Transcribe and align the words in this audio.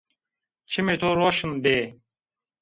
Çimê 0.71 0.95
to 1.01 1.09
roşn 1.19 1.51
bê 1.63 1.77